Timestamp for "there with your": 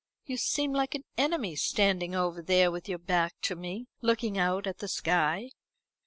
2.41-2.97